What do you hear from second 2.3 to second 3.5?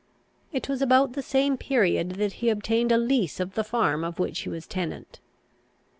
he obtained a lease